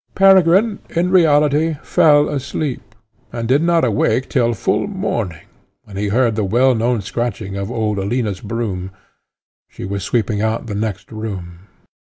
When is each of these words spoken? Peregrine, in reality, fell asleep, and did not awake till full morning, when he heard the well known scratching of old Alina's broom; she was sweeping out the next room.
Peregrine, 0.15 0.79
in 0.95 1.11
reality, 1.11 1.75
fell 1.83 2.27
asleep, 2.27 2.95
and 3.31 3.47
did 3.47 3.61
not 3.61 3.85
awake 3.85 4.27
till 4.29 4.55
full 4.55 4.87
morning, 4.87 5.45
when 5.83 5.95
he 5.95 6.07
heard 6.07 6.35
the 6.35 6.43
well 6.43 6.73
known 6.73 7.01
scratching 7.01 7.55
of 7.55 7.69
old 7.69 7.99
Alina's 7.99 8.41
broom; 8.41 8.89
she 9.67 9.85
was 9.85 10.01
sweeping 10.03 10.41
out 10.41 10.65
the 10.65 10.73
next 10.73 11.11
room. 11.11 11.67